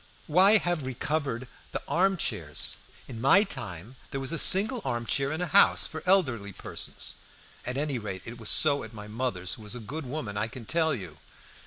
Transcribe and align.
Why 0.25 0.57
have 0.57 0.87
recovered 0.87 1.47
the 1.73 1.81
arm 1.87 2.17
chairs? 2.17 2.77
In 3.07 3.21
my 3.21 3.43
time 3.43 3.97
there 4.09 4.19
was 4.19 4.31
a 4.31 4.39
single 4.39 4.81
arm 4.83 5.05
chair 5.05 5.31
in 5.31 5.41
a 5.41 5.45
house, 5.45 5.85
for 5.85 6.01
elderly 6.07 6.51
persons 6.53 7.17
at 7.67 7.77
any 7.77 7.99
rate 7.99 8.23
it 8.25 8.39
was 8.39 8.49
so 8.49 8.83
at 8.83 8.93
my 8.93 9.07
mother's, 9.07 9.53
who 9.53 9.61
was 9.61 9.75
a 9.75 9.79
good 9.79 10.05
woman, 10.07 10.37
I 10.37 10.47
can 10.47 10.65
tell 10.65 10.95
you. 10.95 11.19